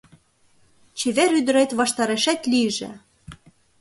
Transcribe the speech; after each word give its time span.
Чевер 0.97 1.29
ӱдырет 1.39 1.71
ваштарешет 1.79 2.41
лийже! 2.51 2.89